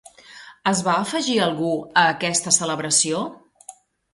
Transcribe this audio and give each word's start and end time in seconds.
Es 0.69 0.79
va 0.87 0.95
afegir 1.01 1.35
algú 1.47 1.69
a 2.05 2.07
aquesta 2.15 2.55
celebració? 2.59 3.21